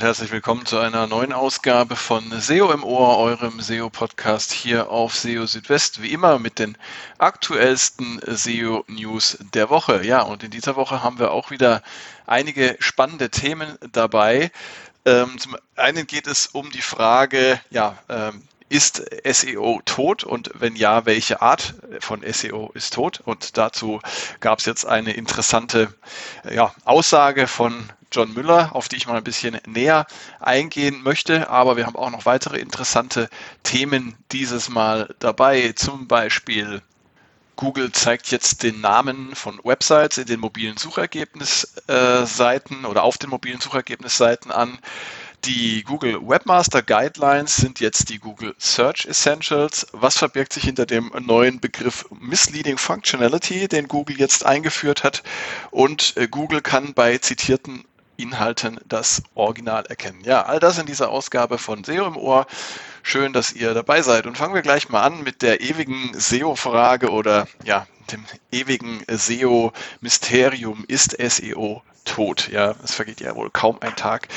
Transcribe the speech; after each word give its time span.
Und 0.00 0.06
herzlich 0.06 0.32
willkommen 0.32 0.64
zu 0.64 0.78
einer 0.78 1.06
neuen 1.06 1.34
Ausgabe 1.34 1.94
von 1.94 2.32
SEO 2.40 2.72
im 2.72 2.84
Ohr, 2.84 3.18
eurem 3.18 3.60
SEO-Podcast 3.60 4.50
hier 4.50 4.88
auf 4.88 5.14
SEO 5.14 5.44
Südwest, 5.44 6.00
wie 6.00 6.10
immer 6.10 6.38
mit 6.38 6.58
den 6.58 6.78
aktuellsten 7.18 8.18
SEO-News 8.26 9.36
der 9.52 9.68
Woche. 9.68 10.02
Ja, 10.02 10.22
und 10.22 10.42
in 10.42 10.50
dieser 10.50 10.74
Woche 10.74 11.02
haben 11.02 11.18
wir 11.18 11.32
auch 11.32 11.50
wieder 11.50 11.82
einige 12.26 12.78
spannende 12.78 13.28
Themen 13.28 13.76
dabei. 13.92 14.50
Ähm, 15.04 15.38
zum 15.38 15.58
einen 15.76 16.06
geht 16.06 16.26
es 16.26 16.46
um 16.46 16.70
die 16.70 16.80
Frage, 16.80 17.60
ja, 17.68 17.98
ähm, 18.08 18.40
ist 18.70 19.04
SEO 19.24 19.82
tot 19.84 20.24
und 20.24 20.50
wenn 20.54 20.74
ja, 20.76 21.04
welche 21.04 21.42
Art 21.42 21.74
von 21.98 22.22
SEO 22.26 22.70
ist 22.72 22.94
tot? 22.94 23.20
Und 23.24 23.58
dazu 23.58 24.00
gab 24.38 24.60
es 24.60 24.64
jetzt 24.64 24.86
eine 24.86 25.12
interessante 25.12 25.92
ja, 26.50 26.72
Aussage 26.84 27.48
von 27.48 27.90
John 28.12 28.32
Müller, 28.32 28.74
auf 28.74 28.88
die 28.88 28.96
ich 28.96 29.08
mal 29.08 29.16
ein 29.16 29.24
bisschen 29.24 29.58
näher 29.66 30.06
eingehen 30.38 31.02
möchte. 31.02 31.50
Aber 31.50 31.76
wir 31.76 31.84
haben 31.84 31.96
auch 31.96 32.10
noch 32.10 32.26
weitere 32.26 32.58
interessante 32.58 33.28
Themen 33.64 34.14
dieses 34.30 34.68
Mal 34.68 35.12
dabei. 35.18 35.72
Zum 35.74 36.06
Beispiel 36.06 36.80
Google 37.56 37.90
zeigt 37.92 38.30
jetzt 38.30 38.62
den 38.62 38.80
Namen 38.80 39.34
von 39.34 39.58
Websites 39.64 40.16
in 40.16 40.26
den 40.26 40.38
mobilen 40.40 40.76
Suchergebnisseiten 40.76 42.84
oder 42.84 43.02
auf 43.02 43.18
den 43.18 43.30
mobilen 43.30 43.60
Suchergebnisseiten 43.60 44.52
an. 44.52 44.78
Die 45.46 45.84
Google 45.84 46.18
Webmaster 46.20 46.82
Guidelines 46.82 47.54
sind 47.56 47.80
jetzt 47.80 48.10
die 48.10 48.18
Google 48.18 48.54
Search 48.58 49.06
Essentials. 49.06 49.86
Was 49.92 50.18
verbirgt 50.18 50.52
sich 50.52 50.64
hinter 50.64 50.84
dem 50.84 51.10
neuen 51.18 51.60
Begriff 51.60 52.04
Misleading 52.10 52.76
Functionality, 52.76 53.66
den 53.66 53.88
Google 53.88 54.18
jetzt 54.18 54.44
eingeführt 54.44 55.02
hat? 55.02 55.22
Und 55.70 56.14
äh, 56.18 56.28
Google 56.28 56.60
kann 56.60 56.92
bei 56.92 57.16
zitierten 57.16 57.86
Inhalten 58.18 58.80
das 58.86 59.22
Original 59.34 59.86
erkennen. 59.86 60.20
Ja, 60.24 60.42
all 60.42 60.60
das 60.60 60.76
in 60.76 60.84
dieser 60.84 61.08
Ausgabe 61.08 61.56
von 61.56 61.84
SEO 61.84 62.06
im 62.06 62.18
Ohr. 62.18 62.46
Schön, 63.02 63.32
dass 63.32 63.54
ihr 63.54 63.72
dabei 63.72 64.02
seid. 64.02 64.26
Und 64.26 64.36
fangen 64.36 64.54
wir 64.54 64.60
gleich 64.60 64.90
mal 64.90 65.02
an 65.02 65.22
mit 65.22 65.40
der 65.40 65.62
ewigen 65.62 66.12
SEO-Frage 66.12 67.08
oder 67.08 67.48
ja, 67.64 67.86
dem 68.12 68.26
ewigen 68.52 69.02
SEO-Mysterium. 69.08 70.84
Ist 70.86 71.16
SEO 71.18 71.82
tot. 72.04 72.48
Ja, 72.50 72.74
es 72.82 72.94
vergeht 72.94 73.20
ja 73.20 73.34
wohl 73.34 73.50
kaum 73.50 73.78
ein 73.80 73.96
Tag, 73.96 74.28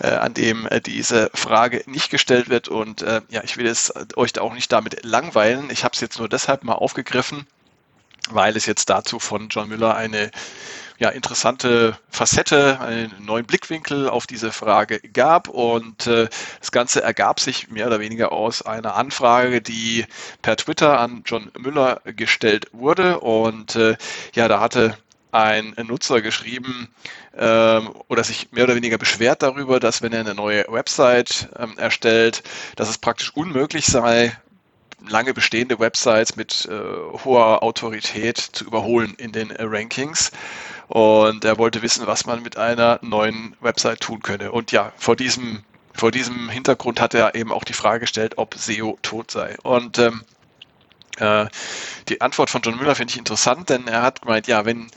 äh, 0.00 0.08
an 0.08 0.34
dem 0.34 0.66
äh, 0.66 0.80
diese 0.80 1.30
Frage 1.34 1.82
nicht 1.86 2.10
gestellt 2.10 2.48
wird. 2.48 2.68
Und 2.68 3.02
äh, 3.02 3.22
ja, 3.28 3.42
ich 3.44 3.56
will 3.56 3.66
es 3.66 3.92
euch 4.16 4.32
da 4.32 4.42
auch 4.42 4.54
nicht 4.54 4.72
damit 4.72 5.04
langweilen. 5.04 5.70
Ich 5.70 5.84
habe 5.84 5.94
es 5.94 6.00
jetzt 6.00 6.18
nur 6.18 6.28
deshalb 6.28 6.64
mal 6.64 6.74
aufgegriffen, 6.74 7.46
weil 8.30 8.56
es 8.56 8.66
jetzt 8.66 8.90
dazu 8.90 9.18
von 9.18 9.48
John 9.48 9.68
Müller 9.68 9.94
eine 9.94 10.30
ja, 10.98 11.10
interessante 11.10 11.98
Facette, 12.08 12.80
einen 12.80 13.12
neuen 13.20 13.46
Blickwinkel 13.46 14.08
auf 14.08 14.26
diese 14.26 14.52
Frage 14.52 15.00
gab. 15.00 15.48
Und 15.48 16.06
äh, 16.06 16.28
das 16.60 16.72
Ganze 16.72 17.02
ergab 17.02 17.40
sich 17.40 17.68
mehr 17.70 17.86
oder 17.86 18.00
weniger 18.00 18.32
aus 18.32 18.62
einer 18.62 18.96
Anfrage, 18.96 19.60
die 19.60 20.06
per 20.42 20.56
Twitter 20.56 20.98
an 20.98 21.22
John 21.26 21.50
Müller 21.58 22.00
gestellt 22.04 22.68
wurde. 22.72 23.20
Und 23.20 23.76
äh, 23.76 23.96
ja, 24.34 24.48
da 24.48 24.60
hatte 24.60 24.96
ein 25.36 25.74
Nutzer 25.86 26.22
geschrieben 26.22 26.88
ähm, 27.36 27.90
oder 28.08 28.24
sich 28.24 28.52
mehr 28.52 28.64
oder 28.64 28.74
weniger 28.74 28.96
beschwert 28.96 29.42
darüber, 29.42 29.78
dass 29.80 30.00
wenn 30.00 30.12
er 30.12 30.20
eine 30.20 30.34
neue 30.34 30.64
Website 30.68 31.48
ähm, 31.58 31.76
erstellt, 31.76 32.42
dass 32.76 32.88
es 32.88 32.96
praktisch 32.96 33.34
unmöglich 33.34 33.86
sei, 33.86 34.36
lange 35.08 35.34
bestehende 35.34 35.78
Websites 35.78 36.36
mit 36.36 36.66
äh, 36.70 37.24
hoher 37.24 37.62
Autorität 37.62 38.38
zu 38.38 38.64
überholen 38.64 39.14
in 39.18 39.32
den 39.32 39.50
äh, 39.50 39.62
Rankings. 39.62 40.32
Und 40.88 41.44
er 41.44 41.58
wollte 41.58 41.82
wissen, 41.82 42.06
was 42.06 42.24
man 42.26 42.42
mit 42.42 42.56
einer 42.56 42.98
neuen 43.02 43.56
Website 43.60 44.00
tun 44.00 44.22
könne. 44.22 44.52
Und 44.52 44.72
ja, 44.72 44.92
vor 44.96 45.16
diesem, 45.16 45.64
vor 45.92 46.12
diesem 46.12 46.48
Hintergrund 46.48 47.00
hat 47.00 47.12
er 47.12 47.34
eben 47.34 47.52
auch 47.52 47.64
die 47.64 47.74
Frage 47.74 48.00
gestellt, 48.00 48.34
ob 48.38 48.54
SEO 48.54 48.98
tot 49.02 49.30
sei. 49.30 49.56
Und 49.62 49.98
ähm, 49.98 50.22
äh, 51.18 51.46
die 52.08 52.20
Antwort 52.20 52.50
von 52.50 52.62
John 52.62 52.76
Müller 52.76 52.94
finde 52.94 53.12
ich 53.12 53.18
interessant, 53.18 53.68
denn 53.70 53.88
er 53.88 54.02
hat 54.02 54.22
gemeint, 54.22 54.46
ja, 54.46 54.64
wenn 54.64 54.88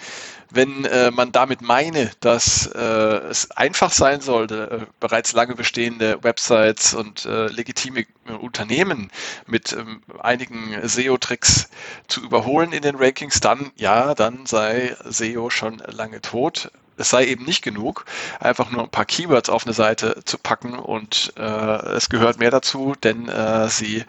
wenn 0.52 0.86
äh, 0.86 1.12
man 1.12 1.32
damit 1.32 1.62
meine, 1.62 2.12
dass 2.20 2.68
äh, 2.68 2.80
es 2.80 3.52
einfach 3.52 3.92
sein 3.92 4.22
sollte, 4.22 4.70
äh, 4.72 4.86
bereits 5.00 5.34
lange 5.34 5.56
bestehende 5.56 6.24
Websites 6.24 6.94
und 6.94 7.26
äh, 7.26 7.48
legitime 7.48 8.02
äh, 8.28 8.32
Unternehmen 8.32 9.12
mit 9.46 9.74
ähm, 9.74 10.02
einigen 10.20 10.76
SEO-Tricks 10.88 11.70
zu 12.08 12.22
überholen 12.24 12.72
in 12.72 12.82
den 12.82 12.96
Rankings, 12.96 13.40
dann 13.40 13.72
ja, 13.76 14.16
dann 14.16 14.46
sei 14.46 14.96
SEO 15.06 15.50
schon 15.50 15.78
lange 15.88 16.22
tot 16.22 16.72
es 17.00 17.10
sei 17.10 17.26
eben 17.26 17.46
nicht 17.46 17.64
genug, 17.64 18.06
einfach 18.40 18.70
nur 18.72 18.84
ein 18.84 18.90
paar 18.90 19.06
Keywords 19.06 19.50
auf 19.50 19.66
eine 19.66 19.74
Seite 19.74 20.22
zu 20.26 20.38
packen 20.38 20.74
und 20.78 21.34
äh, 21.38 21.42
es 21.42 22.10
gehört 22.10 22.40
mehr 22.40 22.52
dazu, 22.52 22.94
denn 23.04 23.28
äh, 23.30 23.70
sie 23.70 24.04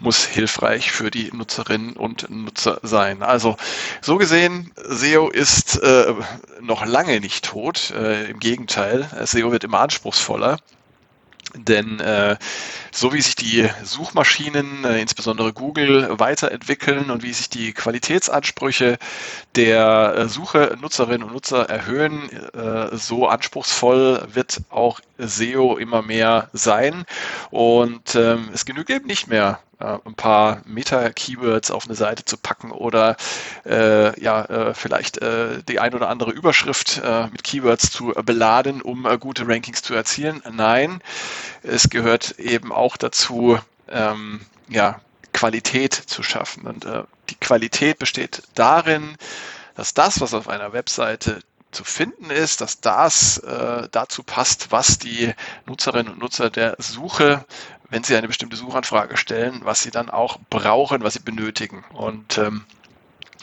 muss 0.00 0.24
hilfreich 0.24 0.92
für 0.92 1.10
die 1.10 1.30
Nutzerinnen 1.32 1.94
und 1.94 2.28
Nutzer 2.30 2.80
sein. 2.82 3.22
Also 3.22 3.56
so 4.00 4.16
gesehen, 4.18 4.72
SEO 4.76 5.28
ist 5.28 5.82
äh, 5.82 6.14
noch 6.60 6.84
lange 6.84 7.20
nicht 7.20 7.44
tot. 7.44 7.92
Äh, 7.96 8.30
Im 8.30 8.40
Gegenteil, 8.40 9.08
SEO 9.24 9.52
wird 9.52 9.64
immer 9.64 9.80
anspruchsvoller. 9.80 10.58
Denn 11.54 12.00
äh, 12.00 12.36
so 12.90 13.12
wie 13.12 13.20
sich 13.20 13.34
die 13.34 13.68
Suchmaschinen, 13.84 14.84
äh, 14.84 15.00
insbesondere 15.00 15.52
Google, 15.52 16.18
weiterentwickeln 16.18 17.10
und 17.10 17.22
wie 17.22 17.32
sich 17.32 17.50
die 17.50 17.72
Qualitätsansprüche 17.72 18.98
der 19.54 20.14
äh, 20.16 20.28
Suche 20.28 20.76
Nutzerinnen 20.80 21.24
und 21.24 21.34
Nutzer 21.34 21.68
erhöhen, 21.68 22.30
äh, 22.54 22.96
so 22.96 23.26
anspruchsvoll 23.26 24.26
wird 24.32 24.62
auch 24.70 25.00
SEO 25.18 25.76
immer 25.76 26.02
mehr 26.02 26.48
sein. 26.52 27.04
Und 27.50 28.14
ähm, 28.14 28.48
es 28.54 28.64
genügt 28.64 28.90
eben 28.90 29.06
nicht 29.06 29.28
mehr, 29.28 29.60
äh, 29.82 29.98
ein 30.04 30.14
paar 30.14 30.62
Meta-Keywords 30.64 31.70
auf 31.70 31.86
eine 31.86 31.94
Seite 31.94 32.24
zu 32.24 32.36
packen 32.36 32.70
oder 32.70 33.16
äh, 33.66 34.18
ja, 34.20 34.44
äh, 34.44 34.74
vielleicht 34.74 35.18
äh, 35.18 35.62
die 35.68 35.80
ein 35.80 35.94
oder 35.94 36.08
andere 36.08 36.30
Überschrift 36.30 37.00
äh, 37.04 37.26
mit 37.28 37.42
Keywords 37.42 37.90
zu 37.90 38.12
beladen, 38.24 38.80
um 38.80 39.06
äh, 39.06 39.18
gute 39.18 39.46
Rankings 39.46 39.82
zu 39.82 39.94
erzielen. 39.94 40.42
Nein, 40.50 41.02
es 41.62 41.90
gehört 41.90 42.38
eben 42.38 42.72
auch 42.72 42.96
dazu, 42.96 43.58
ähm, 43.88 44.40
ja, 44.68 45.00
Qualität 45.32 45.94
zu 45.94 46.22
schaffen. 46.22 46.66
Und 46.66 46.86
die 47.30 47.36
Qualität 47.36 47.98
besteht 47.98 48.42
darin, 48.54 49.16
dass 49.74 49.94
das, 49.94 50.20
was 50.20 50.34
auf 50.34 50.46
einer 50.46 50.74
Webseite 50.74 51.40
zu 51.72 51.84
finden 51.84 52.30
ist, 52.30 52.60
dass 52.60 52.80
das 52.80 53.38
äh, 53.38 53.88
dazu 53.90 54.22
passt, 54.22 54.70
was 54.70 54.98
die 54.98 55.34
Nutzerinnen 55.66 56.12
und 56.12 56.18
Nutzer 56.20 56.50
der 56.50 56.76
Suche, 56.78 57.44
wenn 57.90 58.04
sie 58.04 58.16
eine 58.16 58.28
bestimmte 58.28 58.56
Suchanfrage 58.56 59.16
stellen, 59.16 59.62
was 59.64 59.82
sie 59.82 59.90
dann 59.90 60.10
auch 60.10 60.38
brauchen, 60.50 61.02
was 61.02 61.14
sie 61.14 61.20
benötigen. 61.20 61.84
Und 61.92 62.38
ähm, 62.38 62.64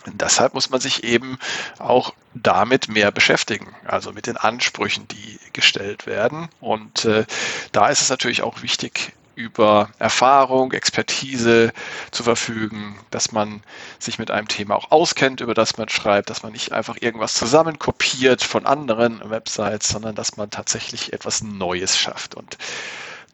deshalb 0.05 0.53
muss 0.53 0.69
man 0.69 0.79
sich 0.79 1.03
eben 1.03 1.37
auch 1.77 2.13
damit 2.33 2.87
mehr 2.87 3.11
beschäftigen, 3.11 3.75
also 3.85 4.11
mit 4.11 4.27
den 4.27 4.37
Ansprüchen, 4.37 5.07
die 5.07 5.39
gestellt 5.53 6.05
werden. 6.05 6.49
Und 6.61 7.05
äh, 7.05 7.25
da 7.71 7.89
ist 7.89 8.01
es 8.01 8.09
natürlich 8.09 8.41
auch 8.41 8.61
wichtig, 8.61 9.13
über 9.39 9.89
Erfahrung, 9.99 10.73
Expertise 10.73 11.71
zu 12.11 12.23
verfügen, 12.23 12.99
dass 13.09 13.31
man 13.31 13.63
sich 13.97 14.19
mit 14.19 14.31
einem 14.31 14.49
Thema 14.49 14.75
auch 14.75 14.91
auskennt, 14.91 15.39
über 15.39 15.53
das 15.53 15.77
man 15.77 15.87
schreibt, 15.87 16.29
dass 16.29 16.43
man 16.43 16.51
nicht 16.51 16.73
einfach 16.73 16.97
irgendwas 16.99 17.35
zusammenkopiert 17.35 18.43
von 18.43 18.65
anderen 18.65 19.21
Websites, 19.29 19.87
sondern 19.87 20.13
dass 20.13 20.35
man 20.35 20.49
tatsächlich 20.49 21.13
etwas 21.13 21.41
Neues 21.41 21.97
schafft. 21.97 22.35
Und 22.35 22.57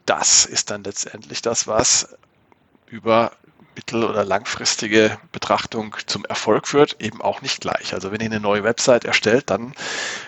das 0.06 0.46
ist 0.46 0.69
dann 0.69 0.84
letztendlich 0.84 1.42
das, 1.42 1.66
was 1.66 2.16
über 2.86 3.31
mittel- 3.75 4.04
oder 4.04 4.25
langfristige 4.25 5.18
Betrachtung 5.31 5.95
zum 6.06 6.25
Erfolg 6.25 6.68
führt, 6.68 6.98
eben 7.00 7.22
auch 7.22 7.42
nicht 7.42 7.62
gleich. 7.62 7.94
Also 7.94 8.12
wenn 8.12 8.22
ihr 8.22 8.27
eine 8.27 8.39
neue 8.39 8.63
Website 8.63 9.06
erstellt, 9.06 9.50
dann 9.50 9.74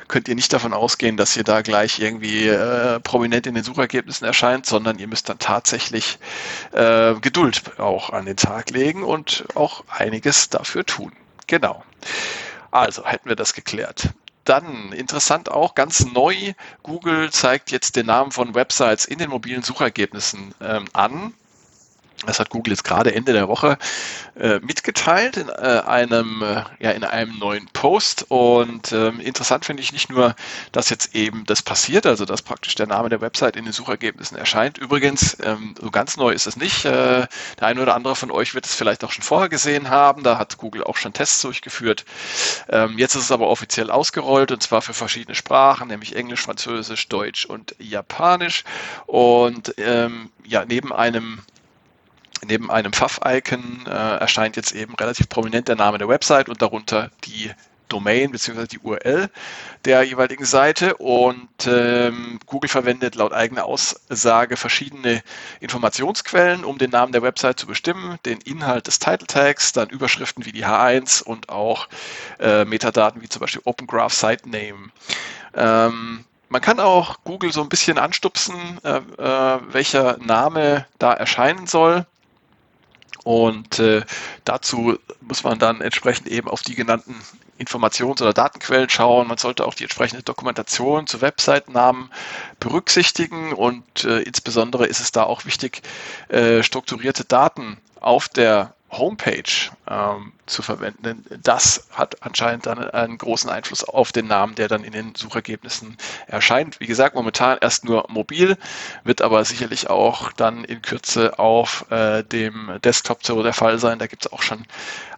könnt 0.08 0.28
ihr 0.28 0.36
nicht 0.36 0.54
davon 0.54 0.74
ausgehen, 0.74 1.18
dass 1.18 1.36
ihr 1.36 1.44
da 1.44 1.62
gleich 1.62 2.00
irgendwie 2.00 2.48
äh, 2.48 3.00
prominent 3.00 3.48
in 3.48 3.56
den 3.56 3.64
Suchergebnissen 3.64 4.26
erscheint, 4.26 4.66
sondern 4.66 5.00
ihr 5.00 5.08
müsst 5.08 5.30
dann 5.30 5.40
tatsächlich 5.40 6.20
äh, 6.72 7.16
Geduld 7.16 7.80
auch 7.80 8.12
an 8.12 8.26
den 8.26 8.38
Tag 8.38 8.70
legen 8.70 9.04
und 9.04 9.46
auch 9.56 9.84
einiges 9.90 10.50
dafür 10.50 10.86
tun. 10.86 11.12
Genau. 11.48 11.84
Also 12.72 13.06
hätten 13.06 13.30
wir 13.30 13.36
das 13.36 13.54
geklärt. 13.54 14.10
Dann 14.48 14.94
interessant 14.94 15.52
auch, 15.52 15.76
ganz 15.76 16.06
neu, 16.06 16.54
Google 16.82 17.32
zeigt 17.32 17.70
jetzt 17.72 17.98
den 17.98 18.06
Namen 18.06 18.32
von 18.32 18.56
Websites 18.56 19.04
in 19.04 19.18
den 19.18 19.30
mobilen 19.30 19.62
Suchergebnissen 19.62 20.54
ähm, 20.62 20.86
an. 20.94 21.34
Das 22.26 22.40
hat 22.40 22.50
Google 22.50 22.74
jetzt 22.74 22.84
gerade 22.84 23.14
Ende 23.14 23.32
der 23.32 23.48
Woche 23.48 23.78
äh, 24.40 24.60
mitgeteilt 24.60 25.38
in 25.38 25.50
äh, 25.50 25.82
einem 25.86 26.42
äh, 26.42 26.64
ja 26.80 26.92
in 26.92 27.04
einem 27.04 27.38
neuen 27.38 27.68
Post 27.74 28.26
und 28.30 28.92
ähm, 28.92 29.20
interessant 29.20 29.66
finde 29.66 29.84
ich 29.84 29.94
nicht 29.94 30.10
nur, 30.10 30.36
dass 30.72 30.90
jetzt 30.90 31.14
eben 31.16 31.46
das 31.46 31.62
passiert, 31.62 32.08
also 32.08 32.26
dass 32.26 32.42
praktisch 32.42 32.74
der 32.74 32.88
Name 32.88 33.10
der 33.10 33.22
Website 33.22 33.56
in 33.56 33.66
den 33.66 33.74
Suchergebnissen 33.74 34.36
erscheint. 34.36 34.80
Übrigens 34.80 35.38
ähm, 35.44 35.76
so 35.80 35.92
ganz 35.92 36.18
neu 36.18 36.32
ist 36.32 36.48
es 36.48 36.58
nicht. 36.58 36.86
Äh, 36.86 37.28
der 37.60 37.68
eine 37.68 37.82
oder 37.82 37.94
andere 37.94 38.16
von 38.16 38.32
euch 38.32 38.56
wird 38.56 38.66
es 38.66 38.74
vielleicht 38.74 39.04
auch 39.04 39.12
schon 39.12 39.24
vorher 39.24 39.50
gesehen 39.50 39.90
haben. 39.90 40.24
Da 40.24 40.40
hat 40.40 40.58
Google 40.58 40.84
auch 40.84 40.98
schon 40.98 41.14
Tests 41.14 41.42
durchgeführt. 41.42 42.04
Ähm, 42.70 42.98
jetzt 42.98 43.16
ist 43.16 43.26
es 43.26 43.32
aber 43.32 43.48
offiziell 43.48 43.92
ausgerollt 43.92 44.52
und 44.52 44.64
zwar 44.64 44.82
für 44.82 44.94
verschiedene 44.94 45.36
Sprachen, 45.36 45.88
nämlich 45.88 46.16
Englisch, 46.16 46.42
Französisch, 46.42 47.08
Deutsch 47.10 47.46
und 47.46 47.76
Japanisch 47.78 48.64
und 49.06 49.76
ähm, 49.78 50.32
ja 50.44 50.66
neben 50.66 50.92
einem 50.92 51.40
Neben 52.46 52.70
einem 52.70 52.94
Pfaff-Icon 52.94 53.86
äh, 53.88 53.90
erscheint 53.90 54.56
jetzt 54.56 54.74
eben 54.74 54.96
relativ 54.96 55.30
prominent 55.30 55.68
der 55.68 55.76
Name 55.76 55.98
der 55.98 56.08
Website 56.08 56.50
und 56.50 56.62
darunter 56.62 57.10
die 57.26 57.52
Domain 57.90 58.32
bzw. 58.32 58.68
die 58.68 58.80
URL 58.80 59.30
der 59.86 60.04
jeweiligen 60.04 60.46
Seite 60.46 60.98
und 60.98 61.68
ähm, 61.68 62.40
Google 62.46 62.70
verwendet 62.70 63.16
laut 63.16 63.34
eigener 63.34 63.66
Aussage 63.66 64.58
verschiedene 64.58 65.24
Informationsquellen, 65.60 66.66
um 66.66 66.78
den 66.78 66.92
Namen 66.92 67.12
der 67.12 67.22
Website 67.22 67.60
zu 67.60 67.68
bestimmen, 67.68 68.18
den 68.26 68.40
Inhalt 68.42 68.88
des 68.88 69.00
Title 69.00 69.28
Tags, 69.28 69.72
dann 69.72 69.90
Überschriften 69.90 70.46
wie 70.46 70.52
die 70.52 70.66
H1 70.66 71.24
und 71.24 71.50
auch 71.50 71.88
äh, 72.40 72.66
Metadaten 72.66 73.22
wie 73.22 73.30
zum 73.30 73.40
Beispiel 73.40 73.62
Open 73.66 73.88
Graph 73.88 74.14
Site 74.14 74.50
Name. 74.50 74.92
Ähm, 75.56 76.26
man 76.50 76.62
kann 76.62 76.80
auch 76.80 77.18
Google 77.24 77.52
so 77.52 77.62
ein 77.62 77.70
bisschen 77.70 77.98
anstupsen, 77.98 78.80
äh, 78.84 78.98
äh, 78.98 79.60
welcher 79.70 80.18
Name 80.18 80.86
da 81.00 81.14
erscheinen 81.14 81.68
soll. 81.68 82.06
Und 83.28 83.80
äh, 83.80 84.04
dazu 84.46 84.98
muss 85.20 85.44
man 85.44 85.60
dann 85.60 85.82
entsprechend 85.82 86.30
eben 86.30 86.48
auf 86.48 86.62
die 86.62 86.76
genannten 86.76 87.14
Informations- 87.60 88.22
oder 88.22 88.32
Datenquellen 88.32 88.88
schauen. 88.88 89.28
Man 89.28 89.38
sollte 89.38 89.66
auch 89.66 89.74
die 89.74 89.84
entsprechende 89.84 90.24
Dokumentation 90.24 91.08
zu 91.08 91.20
Webseitennamen 91.20 92.10
berücksichtigen 92.62 93.52
und 93.52 94.06
äh, 94.06 94.22
insbesondere 94.22 94.86
ist 94.86 95.02
es 95.02 95.12
da 95.12 95.24
auch 95.24 95.44
wichtig, 95.44 95.82
äh, 96.30 96.64
strukturierte 96.64 97.26
Daten 97.26 97.78
auf 98.00 98.30
der 98.30 98.74
Homepage 98.90 99.72
ähm, 99.90 100.32
zu 100.46 100.62
verwenden. 100.62 101.26
Das 101.44 101.88
hat 101.92 102.24
anscheinend 102.24 102.66
dann 102.66 102.80
einen 102.80 103.18
großen 103.18 103.50
Einfluss 103.50 103.84
auf 103.84 104.12
den 104.12 104.28
Namen, 104.28 104.56
der 104.56 104.68
dann 104.68 104.84
in 104.84 104.94
den 104.94 105.14
Suchergebnissen 105.16 105.98
erscheint. 106.28 106.80
Wie 106.80 106.88
gesagt, 106.88 107.16
momentan 107.16 107.58
erst 107.60 107.84
nur 107.84 108.06
mobil, 108.10 108.58
wird 109.04 109.22
aber 109.22 109.44
sicherlich 109.44 109.90
auch 109.90 110.32
dann 110.32 110.64
in 110.64 110.82
Kürze 110.82 111.38
auf 111.38 111.86
äh, 111.92 112.24
dem 112.24 112.80
Desktop 112.84 113.26
so 113.26 113.44
der 113.44 113.54
Fall 113.54 113.78
sein. 113.80 114.00
Da 114.00 114.08
gibt 114.08 114.26
es 114.26 114.32
auch 114.32 114.42
schon 114.42 114.66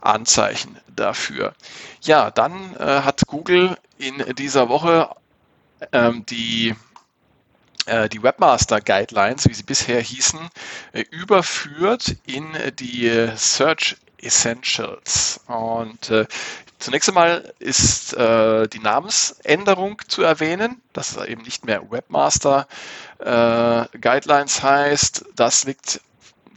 Anzeichen 0.01 0.77
dafür. 0.95 1.53
Ja, 2.01 2.31
dann 2.31 2.75
äh, 2.77 3.01
hat 3.01 3.21
Google 3.27 3.77
in 3.97 4.23
dieser 4.35 4.69
Woche 4.69 5.09
ähm, 5.91 6.25
die 6.25 6.75
die 8.11 8.23
Webmaster 8.23 8.81
Guidelines, 8.81 9.47
wie 9.47 9.53
sie 9.53 9.63
bisher 9.63 10.01
hießen, 10.01 10.39
äh, 10.93 11.03
überführt 11.11 12.15
in 12.25 12.47
die 12.79 13.29
Search 13.35 13.97
Essentials. 14.21 15.39
Und 15.47 16.09
äh, 16.09 16.25
zunächst 16.79 17.09
einmal 17.09 17.53
ist 17.59 18.13
äh, 18.13 18.67
die 18.67 18.79
Namensänderung 18.79 20.01
zu 20.07 20.23
erwähnen, 20.23 20.81
dass 20.93 21.15
es 21.15 21.25
eben 21.25 21.41
nicht 21.43 21.65
mehr 21.65 21.89
Webmaster 21.91 22.67
äh, 23.19 23.97
Guidelines 23.97 24.61
heißt. 24.61 25.25
Das 25.35 25.63
liegt 25.65 26.01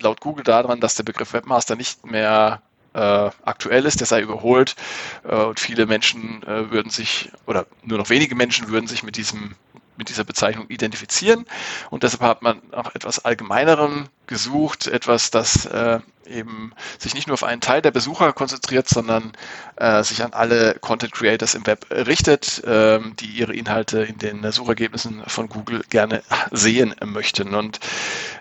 laut 0.01 0.21
Google 0.21 0.45
daran, 0.45 0.81
dass 0.81 0.97
der 0.97 1.05
Begriff 1.05 1.33
Webmaster 1.33 1.77
nicht 1.77 2.05
mehr 2.05 2.63
äh, 2.95 3.31
aktuell 3.45 3.87
ist, 3.87 4.01
der 4.01 4.07
sei 4.07 4.21
überholt 4.21 4.77
äh, 5.25 5.35
und 5.35 5.59
viele 5.59 5.87
Menschen 5.87 6.43
äh, 6.43 6.71
würden 6.71 6.91
sich 6.91 7.31
oder 7.47 7.67
nur 7.85 7.99
noch 7.99 8.11
wenige 8.11 8.35
Menschen 8.35 8.69
würden 8.69 8.87
sich 8.87 9.03
mit 9.03 9.17
diesem 9.17 9.55
mit 9.97 10.09
dieser 10.09 10.25
Bezeichnung 10.25 10.69
identifizieren. 10.69 11.47
Und 11.91 12.03
deshalb 12.03 12.23
hat 12.23 12.43
man 12.43 12.61
auch 12.73 12.95
etwas 12.95 13.25
Allgemeinerem 13.25 14.09
gesucht, 14.27 14.87
etwas, 14.87 15.31
das 15.31 15.67
äh, 15.67 16.01
eben 16.27 16.73
sich 16.99 17.15
nicht 17.15 17.27
nur 17.27 17.35
auf 17.35 17.43
einen 17.43 17.61
Teil 17.61 17.83
der 17.83 17.91
Besucher 17.91 18.33
konzentriert, 18.33 18.89
sondern 18.89 19.33
äh, 19.77 20.03
sich 20.03 20.23
an 20.23 20.33
alle 20.33 20.77
Content 20.81 21.13
Creators 21.13 21.55
im 21.55 21.67
Web 21.67 21.87
richtet, 21.91 22.65
äh, 22.65 23.01
die 23.21 23.27
ihre 23.27 23.55
Inhalte 23.55 24.03
in 24.03 24.19
den 24.19 24.51
Suchergebnissen 24.51 25.23
von 25.27 25.49
Google 25.49 25.83
gerne 25.91 26.23
sehen 26.51 26.95
möchten. 27.05 27.55
Und 27.55 27.81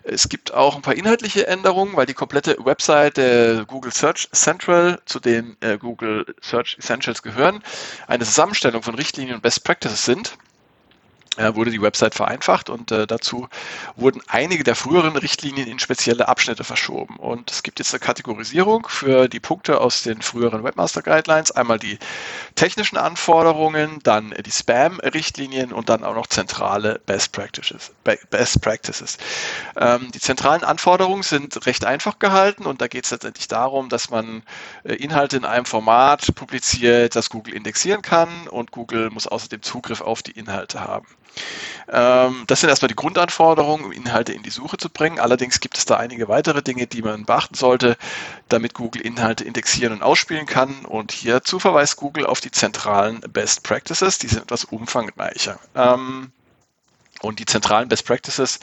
es 0.04 0.30
gibt 0.30 0.54
auch 0.54 0.76
ein 0.76 0.82
paar 0.82 0.96
inhaltliche 0.96 1.48
Änderungen, 1.48 1.96
weil 1.96 2.06
die 2.06 2.14
komplette 2.14 2.58
Website 2.64 3.18
der 3.18 3.66
Google 3.66 3.92
Search 3.92 4.30
Central, 4.32 5.00
zu 5.06 5.20
den 5.20 5.58
äh, 5.62 5.78
Google 5.78 6.26
Search 6.42 6.78
Essentials 6.80 7.22
gehören, 7.22 7.64
eine 8.08 8.24
Zusammenstellung 8.24 8.84
von 8.84 8.96
Richtlinien 8.96 9.36
und 9.36 9.42
Best 9.42 9.64
Practices 9.64 10.06
sind 10.06 10.38
wurde 11.38 11.72
die 11.72 11.82
Website 11.82 12.14
vereinfacht 12.14 12.70
und 12.70 12.92
äh, 12.92 13.08
dazu 13.08 13.48
wurden 13.96 14.22
einige 14.28 14.66
der 14.66 14.76
früheren 14.76 15.16
Richtlinien 15.16 15.68
in 15.68 15.80
spezielle 15.80 16.28
Abschnitte 16.28 16.66
verschoben. 16.66 17.16
Und 17.16 17.50
es 17.52 17.64
gibt 17.64 17.80
jetzt 17.80 17.94
eine 17.94 18.02
Kategorisierung 18.02 18.86
für 18.90 19.30
die 19.30 19.40
Punkte 19.40 19.80
aus 19.80 20.04
den 20.04 20.22
früheren 20.22 20.66
Webmaster 20.66 21.02
Guidelines. 21.02 21.52
Einmal 21.52 21.80
die 21.80 22.00
technischen 22.56 22.98
Anforderungen, 22.98 24.00
dann 24.04 24.34
die 24.46 24.52
Spam-Richtlinien 24.52 25.72
und 25.72 25.88
dann 25.88 26.04
auch 26.04 26.16
noch 26.16 26.28
zentrale 26.28 27.00
Best 27.06 27.32
Practices. 27.32 27.94
Best 28.30 28.62
Practices. 28.62 29.18
Ähm, 29.78 30.12
die 30.14 30.20
zentralen 30.20 30.66
Anforderungen 30.66 31.24
sind 31.24 31.66
recht 31.66 31.86
einfach 31.86 32.20
gehalten 32.20 32.66
und 32.66 32.82
da 32.82 32.88
geht 32.88 33.06
es 33.06 33.12
letztendlich 33.12 33.48
darum, 33.48 33.88
dass 33.88 34.10
man 34.10 34.44
äh, 34.84 34.96
Inhalte 34.96 35.38
in 35.38 35.46
einem 35.46 35.66
Format 35.66 36.36
publiziert, 36.36 37.16
das 37.16 37.30
Google 37.30 37.54
indexieren 37.54 38.02
kann 38.02 38.50
und 38.50 38.72
Google 38.72 39.10
muss 39.12 39.28
außerdem 39.28 39.62
Zugriff 39.62 40.02
auf 40.02 40.22
die 40.22 40.32
Inhalte 40.32 40.82
haben. 40.82 41.08
Ähm, 41.92 42.46
das 42.48 42.62
sind 42.62 42.70
erstmal 42.70 42.88
die 42.88 42.96
Grundanforderungen, 42.96 43.86
um 43.86 43.92
Inhalte 43.92 44.32
in 44.34 44.44
die 44.44 44.50
Suche 44.50 44.78
zu 44.78 44.90
bringen. 44.90 45.20
Allerdings 45.20 45.60
gibt 45.60 45.78
es 45.78 45.86
da 45.86 45.98
einige 45.98 46.28
weitere 46.28 46.62
Dinge, 46.62 46.88
die 46.88 47.02
man 47.02 47.26
beachten 47.26 47.56
sollte, 47.56 47.98
damit 48.50 48.74
Google 48.74 49.02
Inhalte 49.02 49.44
indexieren 49.44 49.94
und 49.94 50.04
ausspielen 50.04 50.46
kann. 50.46 50.86
Und 50.86 51.12
hierzu 51.12 51.60
verweist 51.60 51.98
Google 51.98 52.26
auf 52.26 52.40
die 52.40 52.52
zentralen 52.52 53.20
Best 53.22 53.64
Practices. 53.64 54.20
Die 54.20 54.28
sind 54.28 54.44
etwas 54.44 54.64
umfangreicher. 54.66 55.60
Ähm, 55.76 56.32
und 57.22 57.40
die 57.40 57.46
zentralen 57.46 57.88
Best 57.88 58.06
Practices, 58.06 58.60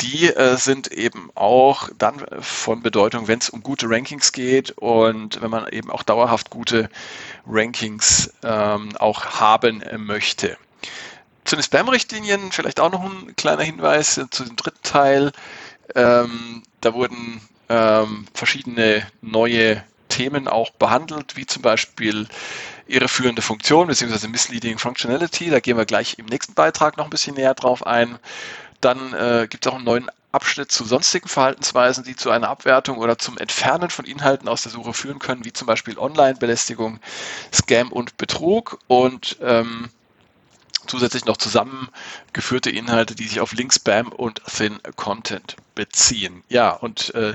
die 0.00 0.28
äh, 0.28 0.56
sind 0.56 0.90
eben 0.90 1.30
auch 1.34 1.90
dann 1.98 2.24
von 2.40 2.82
Bedeutung, 2.82 3.28
wenn 3.28 3.38
es 3.38 3.50
um 3.50 3.62
gute 3.62 3.88
Rankings 3.88 4.32
geht 4.32 4.70
und 4.78 5.42
wenn 5.42 5.50
man 5.50 5.68
eben 5.68 5.90
auch 5.90 6.02
dauerhaft 6.02 6.48
gute 6.48 6.88
Rankings 7.46 8.32
ähm, 8.42 8.96
auch 8.96 9.40
haben 9.40 9.84
möchte. 9.98 10.56
Zu 11.52 11.56
den 11.56 11.64
Spam-Richtlinien 11.64 12.50
vielleicht 12.50 12.80
auch 12.80 12.90
noch 12.90 13.04
ein 13.04 13.36
kleiner 13.36 13.62
Hinweis 13.62 14.18
zu 14.30 14.42
dem 14.42 14.56
dritten 14.56 14.82
Teil. 14.82 15.32
Ähm, 15.94 16.62
da 16.80 16.94
wurden 16.94 17.42
ähm, 17.68 18.24
verschiedene 18.32 19.06
neue 19.20 19.84
Themen 20.08 20.48
auch 20.48 20.70
behandelt, 20.70 21.36
wie 21.36 21.44
zum 21.44 21.60
Beispiel 21.60 22.26
irreführende 22.86 23.42
Funktion 23.42 23.86
bzw. 23.88 24.28
Misleading 24.28 24.78
Functionality. 24.78 25.50
Da 25.50 25.60
gehen 25.60 25.76
wir 25.76 25.84
gleich 25.84 26.18
im 26.18 26.24
nächsten 26.24 26.54
Beitrag 26.54 26.96
noch 26.96 27.04
ein 27.04 27.10
bisschen 27.10 27.34
näher 27.34 27.52
drauf 27.52 27.86
ein. 27.86 28.18
Dann 28.80 29.12
äh, 29.12 29.46
gibt 29.46 29.66
es 29.66 29.70
auch 29.70 29.76
einen 29.76 29.84
neuen 29.84 30.10
Abschnitt 30.32 30.72
zu 30.72 30.86
sonstigen 30.86 31.28
Verhaltensweisen, 31.28 32.02
die 32.02 32.16
zu 32.16 32.30
einer 32.30 32.48
Abwertung 32.48 32.96
oder 32.96 33.18
zum 33.18 33.36
Entfernen 33.36 33.90
von 33.90 34.06
Inhalten 34.06 34.48
aus 34.48 34.62
der 34.62 34.72
Suche 34.72 34.94
führen 34.94 35.18
können, 35.18 35.44
wie 35.44 35.52
zum 35.52 35.66
Beispiel 35.66 35.98
Online-Belästigung, 35.98 36.98
Scam 37.52 37.92
und 37.92 38.16
Betrug. 38.16 38.78
Und 38.86 39.36
ähm, 39.42 39.90
zusätzlich 40.86 41.24
noch 41.24 41.36
zusammengeführte 41.36 42.70
Inhalte, 42.70 43.14
die 43.14 43.26
sich 43.26 43.40
auf 43.40 43.52
Link 43.52 43.72
Spam 43.72 44.08
und 44.08 44.42
Thin 44.46 44.78
Content 44.96 45.56
beziehen. 45.74 46.42
Ja, 46.48 46.70
und 46.70 47.14
äh, 47.14 47.34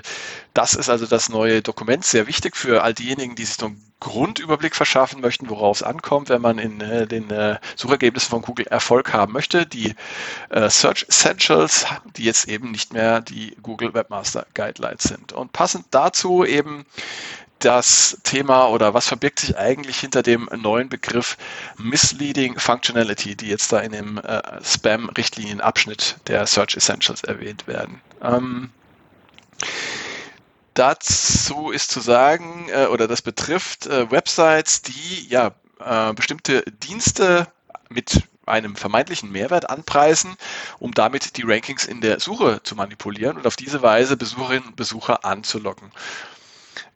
das 0.54 0.74
ist 0.74 0.89
also 0.89 1.06
das 1.06 1.30
neue 1.30 1.62
Dokument, 1.62 2.06
sehr 2.06 2.27
wichtig 2.27 2.56
für 2.56 2.84
all 2.84 2.94
diejenigen, 2.94 3.36
die 3.36 3.46
sich 3.46 3.56
so 3.56 3.68
einen 3.68 3.88
Grundüberblick 4.00 4.75
verschaffen 4.75 5.22
möchten, 5.22 5.50
worauf 5.50 5.77
es 5.77 5.84
ankommt, 5.84 6.30
wenn 6.30 6.42
man 6.42 6.60
in 6.60 6.82
äh, 6.82 7.08
den 7.08 7.32
äh, 7.32 7.58
Suchergebnissen 7.75 8.30
von 8.30 8.44
Google 8.44 8.68
Erfolg 8.68 9.12
haben 9.12 9.34
möchte. 9.34 9.66
Die 9.66 9.96
äh, 10.50 10.70
Search 10.70 11.06
Essentials, 11.08 11.86
die 12.16 12.24
jetzt 12.24 12.48
eben 12.48 12.72
nicht 12.72 12.94
mehr 12.94 13.22
die 13.22 13.58
Google 13.63 13.96
Webmaster 13.96 14.46
Guidelines 14.54 15.04
sind. 15.04 15.34
Und 15.34 15.51
passend 15.51 15.86
dazu 15.92 16.46
eben 16.46 16.86
das 17.59 18.17
Thema 18.23 18.67
oder 18.67 18.93
was 18.93 19.07
verbirgt 19.07 19.39
sich 19.39 19.57
eigentlich 19.57 19.99
hinter 19.99 20.23
dem 20.23 20.49
neuen 20.55 20.89
Begriff 20.89 21.37
Misleading 21.77 22.59
Functionality, 22.59 23.35
die 23.35 23.47
jetzt 23.47 23.71
da 23.71 23.79
in 23.79 23.91
dem 23.91 24.17
äh, 24.19 24.41
Spam-Richtlinienabschnitt 24.63 26.17
der 26.27 26.45
Search 26.45 26.75
Essentials 26.75 27.23
erwähnt 27.23 27.67
werden. 27.67 28.01
Ähm, 28.21 28.69
dazu 30.73 31.71
ist 31.71 31.91
zu 31.91 31.99
sagen, 31.99 32.67
äh, 32.69 32.85
oder 32.85 33.07
das 33.07 33.21
betrifft 33.21 33.87
äh, 33.87 34.11
Websites, 34.11 34.81
die 34.83 35.27
ja 35.27 35.51
äh, 35.79 36.13
bestimmte 36.13 36.63
Dienste 36.63 37.47
mit 37.89 38.23
einem 38.45 38.75
vermeintlichen 38.75 39.31
Mehrwert 39.31 39.69
anpreisen, 39.69 40.35
um 40.79 40.93
damit 40.93 41.37
die 41.37 41.43
Rankings 41.43 41.85
in 41.85 42.01
der 42.01 42.19
Suche 42.19 42.61
zu 42.63 42.75
manipulieren 42.75 43.37
und 43.37 43.45
auf 43.45 43.55
diese 43.55 43.81
Weise 43.81 44.15
Besucherinnen 44.15 44.69
und 44.69 44.75
Besucher 44.75 45.25
anzulocken. 45.25 45.91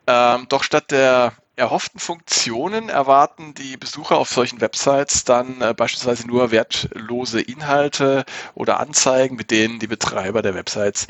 Ähm, 0.07 0.47
doch 0.49 0.63
statt 0.63 0.91
der 0.91 1.33
erhofften 1.55 1.99
Funktionen 1.99 2.89
erwarten 2.89 3.53
die 3.53 3.77
Besucher 3.77 4.17
auf 4.17 4.29
solchen 4.29 4.61
Websites 4.61 5.25
dann 5.25 5.61
äh, 5.61 5.73
beispielsweise 5.75 6.25
nur 6.25 6.49
wertlose 6.51 7.41
Inhalte 7.41 8.25
oder 8.55 8.79
Anzeigen, 8.79 9.35
mit 9.35 9.51
denen 9.51 9.77
die 9.77 9.87
Betreiber 9.87 10.41
der 10.41 10.55
Websites 10.55 11.07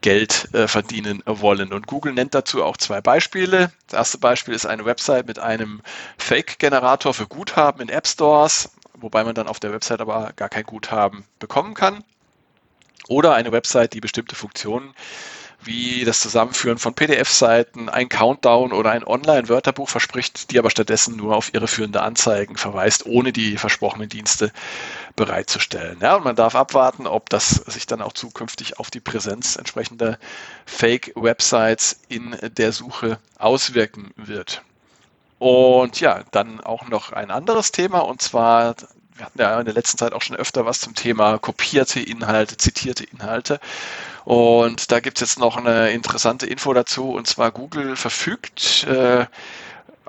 Geld 0.00 0.48
äh, 0.54 0.68
verdienen 0.68 1.22
wollen. 1.26 1.72
Und 1.72 1.86
Google 1.86 2.14
nennt 2.14 2.34
dazu 2.34 2.64
auch 2.64 2.78
zwei 2.78 3.02
Beispiele. 3.02 3.72
Das 3.88 3.98
erste 3.98 4.18
Beispiel 4.18 4.54
ist 4.54 4.64
eine 4.64 4.86
Website 4.86 5.26
mit 5.26 5.38
einem 5.38 5.82
Fake-Generator 6.16 7.12
für 7.12 7.26
Guthaben 7.26 7.82
in 7.82 7.90
App 7.90 8.06
Stores, 8.06 8.70
wobei 8.94 9.24
man 9.24 9.34
dann 9.34 9.48
auf 9.48 9.60
der 9.60 9.72
Website 9.72 10.00
aber 10.00 10.32
gar 10.36 10.48
kein 10.48 10.64
Guthaben 10.64 11.24
bekommen 11.40 11.74
kann. 11.74 12.02
Oder 13.08 13.34
eine 13.34 13.52
Website, 13.52 13.92
die 13.92 14.00
bestimmte 14.00 14.36
Funktionen 14.36 14.94
wie 15.64 16.04
das 16.04 16.20
Zusammenführen 16.20 16.78
von 16.78 16.94
PDF-Seiten, 16.94 17.88
ein 17.88 18.08
Countdown 18.08 18.72
oder 18.72 18.90
ein 18.90 19.04
Online-Wörterbuch 19.04 19.88
verspricht, 19.88 20.50
die 20.50 20.58
aber 20.58 20.70
stattdessen 20.70 21.16
nur 21.16 21.36
auf 21.36 21.52
irreführende 21.54 22.02
Anzeigen 22.02 22.56
verweist, 22.56 23.06
ohne 23.06 23.32
die 23.32 23.56
versprochenen 23.56 24.08
Dienste 24.08 24.52
bereitzustellen. 25.16 25.98
Ja, 26.00 26.16
und 26.16 26.24
man 26.24 26.36
darf 26.36 26.54
abwarten, 26.54 27.06
ob 27.06 27.28
das 27.28 27.50
sich 27.50 27.86
dann 27.86 28.02
auch 28.02 28.12
zukünftig 28.12 28.78
auf 28.78 28.90
die 28.90 29.00
Präsenz 29.00 29.56
entsprechender 29.56 30.18
Fake-Websites 30.66 32.00
in 32.08 32.36
der 32.56 32.72
Suche 32.72 33.18
auswirken 33.38 34.12
wird. 34.16 34.62
Und 35.38 36.00
ja, 36.00 36.24
dann 36.32 36.60
auch 36.60 36.86
noch 36.88 37.12
ein 37.12 37.30
anderes 37.30 37.72
Thema 37.72 38.00
und 38.00 38.20
zwar 38.20 38.76
wir 39.20 39.26
hatten 39.26 39.38
ja 39.38 39.58
in 39.60 39.66
der 39.66 39.74
letzten 39.74 39.98
Zeit 39.98 40.14
auch 40.14 40.22
schon 40.22 40.36
öfter 40.36 40.64
was 40.64 40.80
zum 40.80 40.94
Thema 40.94 41.38
kopierte 41.38 42.00
Inhalte, 42.00 42.56
zitierte 42.56 43.04
Inhalte. 43.04 43.60
Und 44.24 44.90
da 44.90 45.00
gibt 45.00 45.18
es 45.18 45.28
jetzt 45.28 45.38
noch 45.38 45.56
eine 45.56 45.90
interessante 45.90 46.46
Info 46.46 46.72
dazu, 46.72 47.10
und 47.10 47.26
zwar 47.26 47.50
Google 47.50 47.96
verfügt 47.96 48.84
äh, 48.84 49.26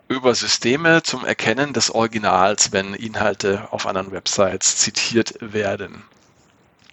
über 0.07 0.33
Systeme 0.33 1.03
zum 1.03 1.25
Erkennen 1.25 1.73
des 1.73 1.91
Originals, 1.91 2.71
wenn 2.71 2.93
Inhalte 2.93 3.67
auf 3.71 3.85
anderen 3.85 4.11
Websites 4.11 4.77
zitiert 4.77 5.35
werden. 5.41 6.03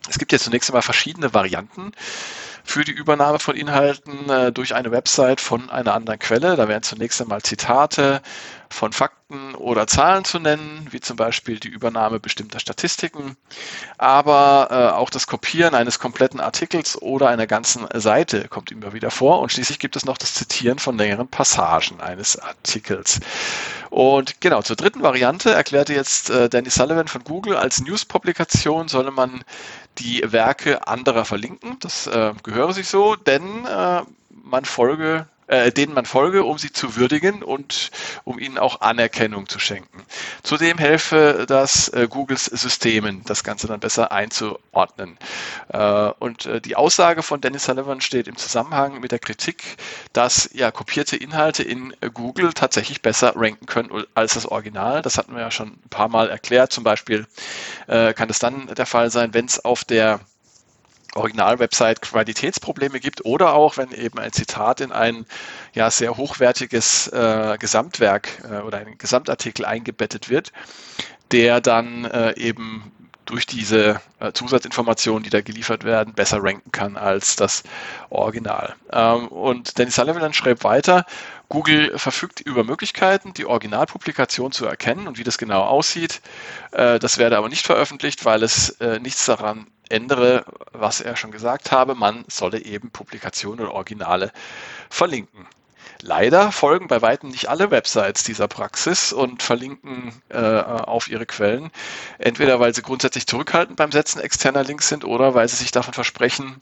Es 0.08 0.18
gibt 0.18 0.32
jetzt 0.32 0.44
zunächst 0.44 0.70
einmal 0.70 0.82
verschiedene 0.82 1.34
Varianten 1.34 1.92
für 2.64 2.84
die 2.84 2.92
Übernahme 2.92 3.38
von 3.38 3.56
Inhalten 3.56 4.28
äh, 4.28 4.52
durch 4.52 4.74
eine 4.74 4.90
Website 4.90 5.40
von 5.40 5.70
einer 5.70 5.94
anderen 5.94 6.18
Quelle. 6.18 6.56
Da 6.56 6.68
werden 6.68 6.82
zunächst 6.82 7.20
einmal 7.20 7.42
Zitate 7.42 8.22
von 8.74 8.92
Fakten 8.92 9.54
oder 9.54 9.86
Zahlen 9.86 10.24
zu 10.24 10.38
nennen, 10.38 10.86
wie 10.90 11.00
zum 11.00 11.16
Beispiel 11.16 11.58
die 11.58 11.68
Übernahme 11.68 12.20
bestimmter 12.20 12.60
Statistiken, 12.60 13.36
aber 13.98 14.68
äh, 14.70 14.94
auch 14.96 15.10
das 15.10 15.26
Kopieren 15.26 15.74
eines 15.74 15.98
kompletten 15.98 16.40
Artikels 16.40 17.00
oder 17.00 17.28
einer 17.28 17.46
ganzen 17.46 17.86
Seite 17.94 18.48
kommt 18.48 18.70
immer 18.70 18.92
wieder 18.92 19.10
vor 19.10 19.40
und 19.40 19.52
schließlich 19.52 19.78
gibt 19.78 19.96
es 19.96 20.04
noch 20.04 20.18
das 20.18 20.34
Zitieren 20.34 20.78
von 20.78 20.96
längeren 20.96 21.28
Passagen 21.28 22.00
eines 22.00 22.38
Artikels. 22.38 23.20
Und 23.90 24.40
genau, 24.40 24.62
zur 24.62 24.76
dritten 24.76 25.02
Variante 25.02 25.50
erklärte 25.50 25.94
jetzt 25.94 26.30
äh, 26.30 26.48
Danny 26.48 26.70
Sullivan 26.70 27.08
von 27.08 27.24
Google, 27.24 27.56
als 27.56 27.80
News-Publikation 27.80 28.88
solle 28.88 29.10
man 29.10 29.44
die 29.98 30.22
Werke 30.24 30.86
anderer 30.86 31.24
verlinken. 31.24 31.76
Das 31.80 32.06
äh, 32.06 32.32
gehöre 32.42 32.72
sich 32.72 32.88
so, 32.88 33.16
denn 33.16 33.64
äh, 33.66 34.02
man 34.30 34.64
folge 34.64 35.26
äh, 35.48 35.72
denen 35.72 35.94
man 35.94 36.06
folge, 36.06 36.44
um 36.44 36.58
sie 36.58 36.72
zu 36.72 36.96
würdigen 36.96 37.42
und 37.42 37.90
um 38.24 38.38
ihnen 38.38 38.58
auch 38.58 38.80
Anerkennung 38.80 39.48
zu 39.48 39.58
schenken. 39.58 40.04
Zudem 40.42 40.78
helfe 40.78 41.46
das 41.48 41.88
äh, 41.88 42.06
Googles 42.08 42.44
Systemen, 42.44 43.22
das 43.24 43.44
Ganze 43.44 43.66
dann 43.66 43.80
besser 43.80 44.12
einzuordnen. 44.12 45.18
Äh, 45.68 46.10
und 46.18 46.46
äh, 46.46 46.60
die 46.60 46.76
Aussage 46.76 47.22
von 47.22 47.40
Dennis 47.40 47.64
Sullivan 47.64 48.00
steht 48.00 48.28
im 48.28 48.36
Zusammenhang 48.36 49.00
mit 49.00 49.12
der 49.12 49.18
Kritik, 49.18 49.76
dass 50.12 50.50
ja 50.52 50.70
kopierte 50.70 51.16
Inhalte 51.16 51.62
in 51.62 51.94
Google 52.14 52.52
tatsächlich 52.52 53.02
besser 53.02 53.32
ranken 53.34 53.66
können 53.66 54.04
als 54.14 54.34
das 54.34 54.46
Original. 54.46 55.02
Das 55.02 55.18
hatten 55.18 55.34
wir 55.34 55.40
ja 55.40 55.50
schon 55.50 55.68
ein 55.68 55.88
paar 55.90 56.08
Mal 56.08 56.28
erklärt. 56.30 56.72
Zum 56.72 56.84
Beispiel 56.84 57.26
äh, 57.86 58.12
kann 58.12 58.30
es 58.30 58.38
dann 58.38 58.66
der 58.66 58.86
Fall 58.86 59.10
sein, 59.10 59.34
wenn 59.34 59.46
es 59.46 59.64
auf 59.64 59.84
der 59.84 60.20
Original-Website 61.14 62.02
Qualitätsprobleme 62.02 63.00
gibt 63.00 63.24
oder 63.24 63.54
auch, 63.54 63.76
wenn 63.76 63.92
eben 63.92 64.18
ein 64.18 64.32
Zitat 64.32 64.80
in 64.80 64.92
ein 64.92 65.26
ja, 65.74 65.90
sehr 65.90 66.16
hochwertiges 66.16 67.08
äh, 67.08 67.56
Gesamtwerk 67.58 68.42
äh, 68.50 68.58
oder 68.58 68.78
ein 68.78 68.98
Gesamtartikel 68.98 69.64
eingebettet 69.64 70.28
wird, 70.28 70.52
der 71.32 71.60
dann 71.60 72.04
äh, 72.04 72.34
eben 72.38 72.92
durch 73.28 73.46
diese 73.46 74.00
äh, 74.20 74.32
Zusatzinformationen, 74.32 75.22
die 75.22 75.30
da 75.30 75.42
geliefert 75.42 75.84
werden, 75.84 76.14
besser 76.14 76.42
ranken 76.42 76.72
kann 76.72 76.96
als 76.96 77.36
das 77.36 77.62
Original. 78.08 78.74
Ähm, 78.90 79.28
und 79.28 79.78
Dennis 79.78 79.96
Sullivan 79.96 80.32
schreibt 80.32 80.64
weiter, 80.64 81.04
Google 81.50 81.98
verfügt 81.98 82.40
über 82.40 82.64
Möglichkeiten, 82.64 83.34
die 83.34 83.46
Originalpublikation 83.46 84.52
zu 84.52 84.66
erkennen 84.66 85.06
und 85.08 85.18
wie 85.18 85.24
das 85.24 85.38
genau 85.38 85.62
aussieht. 85.62 86.20
Äh, 86.72 86.98
das 86.98 87.18
werde 87.18 87.36
aber 87.36 87.48
nicht 87.48 87.66
veröffentlicht, 87.66 88.24
weil 88.24 88.42
es 88.42 88.70
äh, 88.80 88.98
nichts 88.98 89.26
daran 89.26 89.66
ändere, 89.88 90.44
was 90.72 91.00
er 91.00 91.16
schon 91.16 91.30
gesagt 91.30 91.72
habe, 91.72 91.94
man 91.94 92.24
solle 92.28 92.64
eben 92.64 92.90
Publikationen 92.90 93.60
oder 93.60 93.74
Originale 93.74 94.32
verlinken. 94.90 95.46
Leider 96.00 96.52
folgen 96.52 96.86
bei 96.86 97.02
weitem 97.02 97.30
nicht 97.30 97.48
alle 97.48 97.70
Websites 97.72 98.22
dieser 98.22 98.46
Praxis 98.46 99.12
und 99.12 99.42
verlinken 99.42 100.12
äh, 100.28 100.38
auf 100.38 101.08
ihre 101.08 101.26
Quellen, 101.26 101.70
entweder 102.18 102.60
weil 102.60 102.72
sie 102.72 102.82
grundsätzlich 102.82 103.26
zurückhaltend 103.26 103.76
beim 103.76 103.90
Setzen 103.90 104.20
externer 104.20 104.62
Links 104.62 104.88
sind 104.88 105.04
oder 105.04 105.34
weil 105.34 105.48
sie 105.48 105.56
sich 105.56 105.72
davon 105.72 105.94
versprechen, 105.94 106.60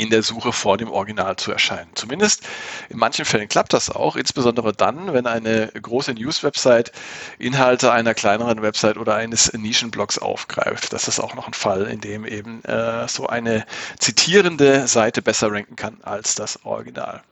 in 0.00 0.10
der 0.10 0.22
Suche 0.22 0.52
vor 0.52 0.76
dem 0.78 0.90
Original 0.90 1.36
zu 1.36 1.52
erscheinen. 1.52 1.90
Zumindest 1.94 2.46
in 2.88 2.98
manchen 2.98 3.24
Fällen 3.24 3.48
klappt 3.48 3.72
das 3.72 3.90
auch, 3.90 4.16
insbesondere 4.16 4.72
dann, 4.72 5.12
wenn 5.12 5.26
eine 5.26 5.68
große 5.68 6.14
News-Website 6.14 6.92
Inhalte 7.38 7.92
einer 7.92 8.14
kleineren 8.14 8.62
Website 8.62 8.96
oder 8.96 9.14
eines 9.14 9.52
Nischenblogs 9.52 10.18
aufgreift. 10.18 10.92
Das 10.92 11.08
ist 11.08 11.20
auch 11.20 11.34
noch 11.34 11.46
ein 11.46 11.54
Fall, 11.54 11.86
in 11.86 12.00
dem 12.00 12.24
eben 12.24 12.64
äh, 12.64 13.06
so 13.08 13.26
eine 13.26 13.66
zitierende 13.98 14.86
Seite 14.88 15.22
besser 15.22 15.52
ranken 15.52 15.76
kann 15.76 15.98
als 16.02 16.34
das 16.34 16.64
Original. 16.64 17.22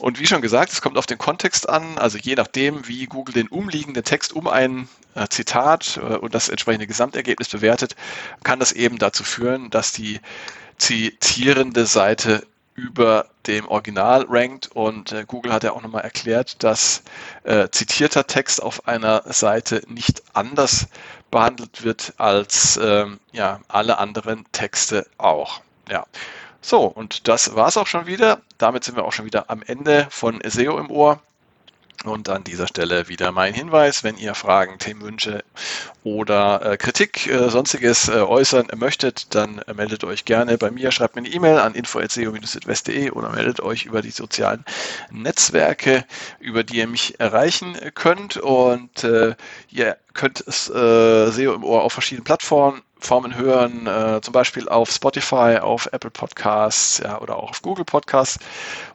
Und 0.00 0.18
wie 0.18 0.26
schon 0.26 0.40
gesagt, 0.40 0.72
es 0.72 0.80
kommt 0.80 0.96
auf 0.96 1.04
den 1.04 1.18
Kontext 1.18 1.68
an, 1.68 1.98
also 1.98 2.16
je 2.16 2.34
nachdem, 2.34 2.88
wie 2.88 3.04
Google 3.04 3.34
den 3.34 3.48
umliegenden 3.48 4.02
Text 4.02 4.32
um 4.32 4.48
ein 4.48 4.88
äh, 5.14 5.28
Zitat 5.28 5.98
äh, 5.98 6.16
und 6.16 6.34
das 6.34 6.48
entsprechende 6.48 6.86
Gesamtergebnis 6.86 7.50
bewertet, 7.50 7.96
kann 8.42 8.58
das 8.60 8.72
eben 8.72 8.98
dazu 8.98 9.24
führen, 9.24 9.68
dass 9.68 9.92
die 9.92 10.20
zitierende 10.78 11.84
Seite 11.84 12.46
über 12.74 13.26
dem 13.46 13.68
Original 13.68 14.24
rankt 14.26 14.68
und 14.68 15.12
äh, 15.12 15.24
Google 15.26 15.52
hat 15.52 15.64
ja 15.64 15.72
auch 15.72 15.82
nochmal 15.82 16.02
erklärt, 16.02 16.62
dass 16.62 17.02
zitierter 17.70 18.26
Text 18.26 18.62
auf 18.62 18.86
einer 18.86 19.22
Seite 19.26 19.82
nicht 19.86 20.22
anders 20.34 20.86
behandelt 21.30 21.84
wird 21.84 22.14
als 22.16 22.78
ähm, 22.82 23.18
ja, 23.32 23.60
alle 23.68 23.98
anderen 23.98 24.44
Texte 24.52 25.06
auch. 25.18 25.60
Ja. 25.90 26.06
So, 26.62 26.84
und 26.84 27.28
das 27.28 27.54
war's 27.54 27.76
auch 27.76 27.86
schon 27.86 28.06
wieder. 28.06 28.40
Damit 28.58 28.84
sind 28.84 28.96
wir 28.96 29.04
auch 29.04 29.12
schon 29.12 29.24
wieder 29.24 29.48
am 29.48 29.62
Ende 29.62 30.06
von 30.10 30.40
SEO 30.44 30.78
im 30.78 30.90
Ohr. 30.90 31.20
Und 32.04 32.30
an 32.30 32.44
dieser 32.44 32.66
Stelle 32.66 33.08
wieder 33.08 33.30
mein 33.30 33.52
Hinweis, 33.52 34.02
wenn 34.04 34.16
ihr 34.16 34.34
Fragen, 34.34 34.78
Themenwünsche 34.78 35.44
oder 36.02 36.64
äh, 36.64 36.76
Kritik, 36.78 37.26
äh, 37.26 37.50
sonstiges 37.50 38.08
äh, 38.08 38.22
äußern 38.22 38.68
möchtet, 38.74 39.34
dann 39.34 39.58
äh, 39.58 39.74
meldet 39.74 40.04
euch 40.04 40.24
gerne 40.24 40.56
bei 40.56 40.70
mir, 40.70 40.92
schreibt 40.92 41.14
mir 41.14 41.20
eine 41.20 41.28
E-Mail 41.28 41.58
an 41.58 41.74
info.seo-südwest.de 41.74 43.10
oder 43.10 43.28
meldet 43.28 43.60
euch 43.60 43.84
über 43.84 44.00
die 44.00 44.12
sozialen 44.12 44.64
Netzwerke, 45.10 46.06
über 46.38 46.64
die 46.64 46.78
ihr 46.78 46.86
mich 46.86 47.20
erreichen 47.20 47.76
könnt. 47.94 48.38
Und 48.38 49.04
äh, 49.04 49.34
ihr 49.68 49.98
könnt 50.14 50.40
es 50.40 50.70
äh, 50.70 51.30
SEO 51.30 51.52
im 51.52 51.64
Ohr 51.64 51.82
auf 51.82 51.92
verschiedenen 51.92 52.24
Plattformen 52.24 52.80
Formen 53.00 53.36
hören, 53.36 53.86
äh, 53.86 54.20
zum 54.20 54.32
Beispiel 54.32 54.68
auf 54.68 54.90
Spotify, 54.90 55.58
auf 55.60 55.88
Apple 55.92 56.10
Podcasts 56.10 56.98
ja, 56.98 57.20
oder 57.20 57.36
auch 57.36 57.50
auf 57.50 57.62
Google 57.62 57.84
Podcasts. 57.84 58.38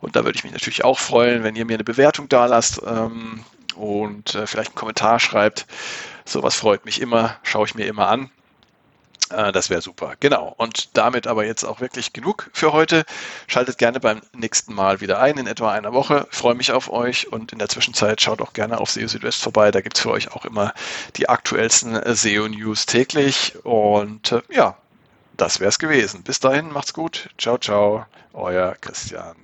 Und 0.02 0.16
da 0.16 0.24
würde 0.24 0.38
ich 0.38 0.44
mich 0.44 0.54
natürlich 0.54 0.84
auch 0.84 1.00
freuen, 1.00 1.44
wenn 1.44 1.56
ihr 1.56 1.66
mir 1.66 1.76
eine 1.76 1.84
Bewertung 1.84 2.30
da 2.30 2.46
lasst 2.46 2.82
ähm, 2.86 3.44
und 3.76 4.36
äh, 4.36 4.48
vielleicht 4.48 4.72
einen 4.72 4.76
Kommentar 4.76 5.20
schreibt. 5.20 5.66
Sowas 6.26 6.56
freut 6.56 6.86
mich 6.86 7.02
immer, 7.02 7.36
schaue 7.44 7.66
ich 7.66 7.76
mir 7.76 7.86
immer 7.86 8.08
an. 8.08 8.30
Äh, 9.30 9.52
das 9.52 9.70
wäre 9.70 9.82
super. 9.82 10.14
Genau. 10.20 10.54
Und 10.58 10.96
damit 10.98 11.28
aber 11.28 11.46
jetzt 11.46 11.64
auch 11.64 11.80
wirklich 11.80 12.14
genug 12.14 12.50
für 12.54 12.74
heute. 12.74 13.06
Schaltet 13.48 13.78
gerne 13.78 14.00
beim 14.00 14.22
nächsten 14.34 14.74
Mal 14.74 15.02
wieder 15.02 15.20
ein, 15.20 15.38
in 15.38 15.48
etwa 15.48 15.72
einer 15.72 15.94
Woche. 15.94 16.28
Ich 16.32 16.38
freue 16.38 16.56
mich 16.56 16.72
auf 16.72 16.92
euch 16.92 17.32
und 17.32 17.52
in 17.52 17.60
der 17.60 17.70
Zwischenzeit 17.70 18.22
schaut 18.22 18.42
auch 18.42 18.54
gerne 18.54 18.80
auf 18.80 18.92
SEO 18.92 19.08
Südwest 19.08 19.42
vorbei. 19.42 19.72
Da 19.72 19.82
gibt 19.82 19.98
es 19.98 20.04
für 20.04 20.12
euch 20.12 20.32
auch 20.32 20.46
immer 20.46 20.74
die 21.16 21.30
aktuellsten 21.30 22.00
SEO-News 22.16 22.86
täglich. 22.86 23.54
Und 23.64 24.32
äh, 24.32 24.42
ja, 24.50 24.78
das 25.38 25.60
wäre 25.60 25.70
es 25.70 25.80
gewesen. 25.80 26.24
Bis 26.24 26.40
dahin, 26.40 26.72
macht's 26.72 26.94
gut. 26.94 27.30
Ciao, 27.38 27.58
ciao. 27.58 28.06
Euer 28.34 28.76
Christian. 28.82 29.36